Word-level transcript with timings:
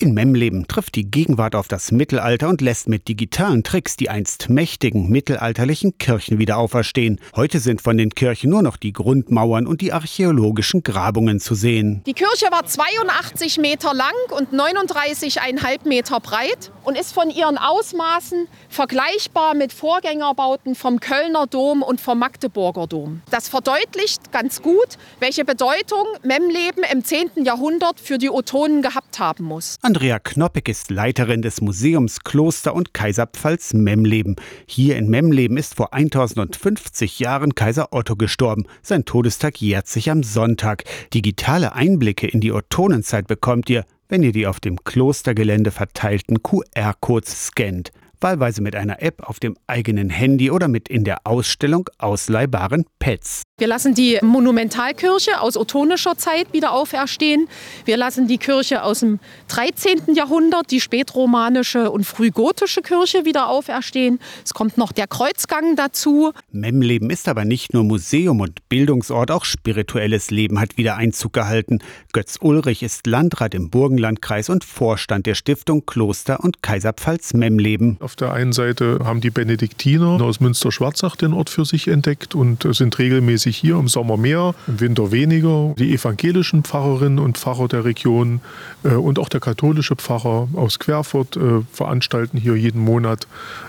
In 0.00 0.14
Memleben 0.14 0.68
trifft 0.68 0.94
die 0.94 1.10
Gegenwart 1.10 1.56
auf 1.56 1.66
das 1.66 1.90
Mittelalter 1.90 2.48
und 2.48 2.60
lässt 2.60 2.88
mit 2.88 3.08
digitalen 3.08 3.64
Tricks 3.64 3.96
die 3.96 4.08
einst 4.08 4.48
mächtigen 4.48 5.10
mittelalterlichen 5.10 5.98
Kirchen 5.98 6.38
wieder 6.38 6.56
auferstehen. 6.58 7.20
Heute 7.34 7.58
sind 7.58 7.82
von 7.82 7.98
den 7.98 8.10
Kirchen 8.10 8.50
nur 8.50 8.62
noch 8.62 8.76
die 8.76 8.92
Grundmauern 8.92 9.66
und 9.66 9.80
die 9.80 9.92
archäologischen 9.92 10.84
Grabungen 10.84 11.40
zu 11.40 11.56
sehen. 11.56 12.04
Die 12.06 12.12
Kirche 12.12 12.46
war 12.52 12.64
82 12.64 13.58
Meter 13.58 13.92
lang 13.92 14.14
und 14.30 14.52
39,5 14.52 15.88
Meter 15.88 16.20
breit 16.20 16.70
und 16.88 16.96
ist 16.96 17.12
von 17.12 17.28
ihren 17.28 17.58
Ausmaßen 17.58 18.48
vergleichbar 18.70 19.54
mit 19.54 19.74
Vorgängerbauten 19.74 20.74
vom 20.74 21.00
Kölner 21.00 21.46
Dom 21.46 21.82
und 21.82 22.00
vom 22.00 22.18
Magdeburger 22.18 22.86
Dom. 22.86 23.20
Das 23.30 23.50
verdeutlicht 23.50 24.32
ganz 24.32 24.62
gut, 24.62 24.96
welche 25.20 25.44
Bedeutung 25.44 26.06
Memleben 26.22 26.84
im 26.90 27.04
10. 27.04 27.44
Jahrhundert 27.44 28.00
für 28.00 28.16
die 28.16 28.30
Ottonen 28.30 28.80
gehabt 28.80 29.18
haben 29.18 29.44
muss. 29.44 29.76
Andrea 29.82 30.18
Knoppig 30.18 30.66
ist 30.70 30.90
Leiterin 30.90 31.42
des 31.42 31.60
Museums 31.60 32.20
Kloster 32.24 32.74
und 32.74 32.94
Kaiserpfalz 32.94 33.74
Memleben. 33.74 34.36
Hier 34.66 34.96
in 34.96 35.10
Memleben 35.10 35.58
ist 35.58 35.74
vor 35.74 35.92
1050 35.92 37.18
Jahren 37.18 37.54
Kaiser 37.54 37.88
Otto 37.90 38.16
gestorben. 38.16 38.64
Sein 38.80 39.04
Todestag 39.04 39.60
jährt 39.60 39.88
sich 39.88 40.10
am 40.10 40.22
Sonntag. 40.22 40.84
Digitale 41.12 41.74
Einblicke 41.74 42.26
in 42.26 42.40
die 42.40 42.52
Ottonenzeit 42.52 43.26
bekommt 43.26 43.68
ihr, 43.68 43.84
wenn 44.08 44.22
ihr 44.22 44.32
die 44.32 44.46
auf 44.46 44.60
dem 44.60 44.82
Klostergelände 44.84 45.70
verteilten 45.70 46.42
QR-Codes 46.42 47.46
scannt 47.46 47.92
wahlweise 48.20 48.62
mit 48.62 48.76
einer 48.76 49.02
App 49.02 49.28
auf 49.28 49.40
dem 49.40 49.56
eigenen 49.66 50.10
Handy 50.10 50.50
oder 50.50 50.68
mit 50.68 50.88
in 50.88 51.04
der 51.04 51.20
Ausstellung 51.24 51.88
ausleihbaren 51.98 52.84
Pads. 52.98 53.42
Wir 53.60 53.66
lassen 53.66 53.92
die 53.92 54.20
Monumentalkirche 54.22 55.40
aus 55.40 55.56
ottonischer 55.56 56.16
Zeit 56.16 56.52
wieder 56.52 56.70
auferstehen. 56.70 57.48
Wir 57.86 57.96
lassen 57.96 58.28
die 58.28 58.38
Kirche 58.38 58.84
aus 58.84 59.00
dem 59.00 59.18
13. 59.48 60.14
Jahrhundert, 60.14 60.70
die 60.70 60.80
spätromanische 60.80 61.90
und 61.90 62.04
frühgotische 62.04 62.82
Kirche 62.82 63.24
wieder 63.24 63.48
auferstehen. 63.48 64.20
Es 64.44 64.54
kommt 64.54 64.78
noch 64.78 64.92
der 64.92 65.08
Kreuzgang 65.08 65.74
dazu. 65.74 66.30
Memleben 66.52 67.10
ist 67.10 67.26
aber 67.26 67.44
nicht 67.44 67.74
nur 67.74 67.82
Museum 67.82 68.38
und 68.38 68.68
Bildungsort, 68.68 69.32
auch 69.32 69.44
spirituelles 69.44 70.30
Leben 70.30 70.60
hat 70.60 70.76
wieder 70.76 70.96
Einzug 70.96 71.32
gehalten. 71.32 71.80
Götz 72.12 72.38
Ulrich 72.40 72.84
ist 72.84 73.08
Landrat 73.08 73.56
im 73.56 73.70
Burgenlandkreis 73.70 74.50
und 74.50 74.62
Vorstand 74.62 75.26
der 75.26 75.34
Stiftung 75.34 75.84
Kloster 75.84 76.44
und 76.44 76.62
Kaiserpfalz 76.62 77.34
Memleben. 77.34 77.96
Auf 77.98 78.14
der 78.14 78.32
einen 78.32 78.52
Seite 78.52 79.00
haben 79.02 79.20
die 79.20 79.30
Benediktiner 79.30 80.22
aus 80.22 80.38
Münster-Schwarzach 80.38 81.16
den 81.16 81.32
Ort 81.32 81.50
für 81.50 81.64
sich 81.64 81.88
entdeckt 81.88 82.36
und 82.36 82.64
sind 82.72 82.96
regelmäßig 83.00 83.47
hier 83.56 83.76
im 83.78 83.88
Sommer 83.88 84.16
mehr, 84.16 84.54
im 84.66 84.80
Winter 84.80 85.12
weniger. 85.12 85.74
Die 85.78 85.94
evangelischen 85.94 86.64
Pfarrerinnen 86.64 87.18
und 87.18 87.38
Pfarrer 87.38 87.68
der 87.68 87.84
Region 87.84 88.40
äh, 88.84 88.90
und 88.90 89.18
auch 89.18 89.28
der 89.28 89.40
katholische 89.40 89.96
Pfarrer 89.96 90.48
aus 90.54 90.78
Querfurt 90.78 91.36
äh, 91.36 91.62
veranstalten 91.72 92.38
hier 92.38 92.56
jeden 92.56 92.82
Monat 92.82 93.26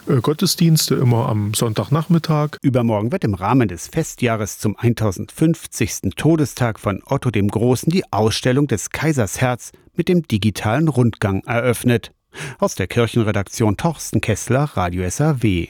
äh, 0.08 0.16
Gottesdienste, 0.22 0.96
immer 0.96 1.30
am 1.30 1.54
Sonntagnachmittag. 1.54 2.58
Übermorgen 2.62 3.12
wird 3.12 3.24
im 3.24 3.34
Rahmen 3.34 3.68
des 3.68 3.88
Festjahres 3.88 4.60
zum 4.60 4.76
1050. 4.78 6.16
Todestag 6.16 6.80
von 6.80 7.02
Otto 7.06 7.32
dem 7.32 7.48
Großen 7.48 7.92
die 7.92 8.04
Ausstellung 8.12 8.68
des 8.68 8.90
Kaisers 8.90 9.42
Herz 9.42 9.72
mit 9.96 10.08
dem 10.08 10.28
digitalen 10.28 10.88
Rundgang 10.88 11.44
eröffnet. 11.46 12.12
Aus 12.60 12.76
der 12.76 12.88
Kirchenredaktion 12.88 13.78
Torsten 13.78 14.22
Kessler, 14.22 14.70
Radio 14.76 15.10
SAW. 15.10 15.36